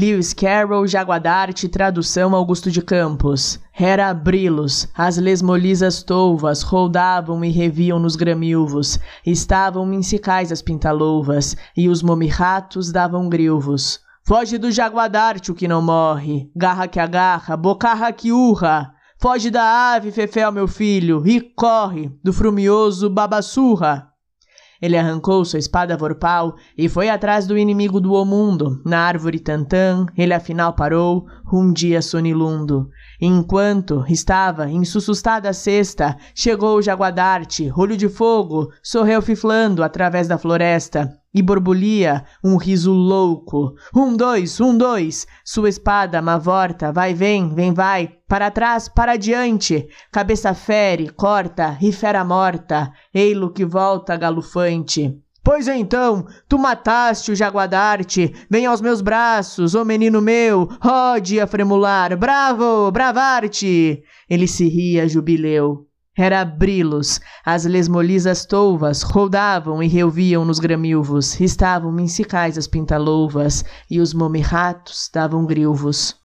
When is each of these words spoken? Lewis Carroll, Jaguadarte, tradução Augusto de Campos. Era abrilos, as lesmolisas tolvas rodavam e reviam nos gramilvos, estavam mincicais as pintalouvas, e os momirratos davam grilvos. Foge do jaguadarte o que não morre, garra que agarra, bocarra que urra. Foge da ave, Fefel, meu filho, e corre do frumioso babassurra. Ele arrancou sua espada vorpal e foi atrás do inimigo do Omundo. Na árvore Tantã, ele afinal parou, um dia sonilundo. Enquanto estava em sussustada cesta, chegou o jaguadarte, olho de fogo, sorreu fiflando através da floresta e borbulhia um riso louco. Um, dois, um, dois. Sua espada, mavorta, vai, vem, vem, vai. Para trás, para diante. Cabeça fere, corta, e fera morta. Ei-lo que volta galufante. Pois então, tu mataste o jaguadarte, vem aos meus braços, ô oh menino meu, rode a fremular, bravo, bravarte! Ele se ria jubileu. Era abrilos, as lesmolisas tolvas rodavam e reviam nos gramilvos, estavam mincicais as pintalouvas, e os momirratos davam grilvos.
Lewis 0.00 0.32
Carroll, 0.32 0.86
Jaguadarte, 0.86 1.68
tradução 1.68 2.32
Augusto 2.32 2.70
de 2.70 2.80
Campos. 2.80 3.58
Era 3.76 4.10
abrilos, 4.10 4.86
as 4.96 5.16
lesmolisas 5.16 6.04
tolvas 6.04 6.62
rodavam 6.62 7.44
e 7.44 7.50
reviam 7.50 7.98
nos 7.98 8.14
gramilvos, 8.14 9.00
estavam 9.26 9.84
mincicais 9.84 10.52
as 10.52 10.62
pintalouvas, 10.62 11.56
e 11.76 11.88
os 11.88 12.00
momirratos 12.00 12.92
davam 12.92 13.28
grilvos. 13.28 13.98
Foge 14.22 14.56
do 14.56 14.70
jaguadarte 14.70 15.50
o 15.50 15.54
que 15.54 15.66
não 15.66 15.82
morre, 15.82 16.48
garra 16.54 16.86
que 16.86 17.00
agarra, 17.00 17.56
bocarra 17.56 18.12
que 18.12 18.30
urra. 18.30 18.94
Foge 19.20 19.50
da 19.50 19.94
ave, 19.94 20.12
Fefel, 20.12 20.52
meu 20.52 20.68
filho, 20.68 21.26
e 21.26 21.40
corre 21.40 22.08
do 22.22 22.32
frumioso 22.32 23.10
babassurra. 23.10 24.12
Ele 24.80 24.96
arrancou 24.96 25.44
sua 25.44 25.58
espada 25.58 25.96
vorpal 25.96 26.54
e 26.76 26.88
foi 26.88 27.08
atrás 27.08 27.46
do 27.46 27.58
inimigo 27.58 28.00
do 28.00 28.12
Omundo. 28.12 28.80
Na 28.84 29.00
árvore 29.00 29.38
Tantã, 29.38 30.06
ele 30.16 30.32
afinal 30.32 30.72
parou, 30.72 31.26
um 31.52 31.72
dia 31.72 32.00
sonilundo. 32.00 32.88
Enquanto 33.20 34.04
estava 34.08 34.68
em 34.70 34.84
sussustada 34.84 35.52
cesta, 35.52 36.16
chegou 36.34 36.76
o 36.76 36.82
jaguadarte, 36.82 37.72
olho 37.76 37.96
de 37.96 38.08
fogo, 38.08 38.68
sorreu 38.82 39.20
fiflando 39.20 39.82
através 39.82 40.28
da 40.28 40.38
floresta 40.38 41.18
e 41.34 41.42
borbulhia 41.42 42.24
um 42.42 42.56
riso 42.56 42.92
louco. 42.92 43.74
Um, 43.94 44.16
dois, 44.16 44.60
um, 44.60 44.76
dois. 44.76 45.26
Sua 45.44 45.68
espada, 45.68 46.20
mavorta, 46.22 46.92
vai, 46.92 47.14
vem, 47.14 47.54
vem, 47.54 47.72
vai. 47.72 48.14
Para 48.26 48.50
trás, 48.50 48.88
para 48.88 49.16
diante. 49.16 49.88
Cabeça 50.10 50.54
fere, 50.54 51.10
corta, 51.10 51.76
e 51.80 51.92
fera 51.92 52.24
morta. 52.24 52.92
Ei-lo 53.12 53.52
que 53.52 53.64
volta 53.64 54.16
galufante. 54.16 55.18
Pois 55.42 55.66
então, 55.66 56.26
tu 56.46 56.58
mataste 56.58 57.32
o 57.32 57.34
jaguadarte, 57.34 58.34
vem 58.50 58.66
aos 58.66 58.82
meus 58.82 59.00
braços, 59.00 59.74
ô 59.74 59.80
oh 59.80 59.84
menino 59.84 60.20
meu, 60.20 60.68
rode 60.78 61.40
a 61.40 61.46
fremular, 61.46 62.14
bravo, 62.18 62.90
bravarte! 62.90 64.02
Ele 64.28 64.46
se 64.46 64.68
ria 64.68 65.08
jubileu. 65.08 65.87
Era 66.20 66.40
abrilos, 66.40 67.20
as 67.46 67.64
lesmolisas 67.64 68.44
tolvas 68.44 69.02
rodavam 69.02 69.80
e 69.80 69.86
reviam 69.86 70.44
nos 70.44 70.58
gramilvos, 70.58 71.38
estavam 71.38 71.92
mincicais 71.92 72.58
as 72.58 72.66
pintalouvas, 72.66 73.64
e 73.88 74.00
os 74.00 74.12
momirratos 74.12 75.08
davam 75.14 75.46
grilvos. 75.46 76.17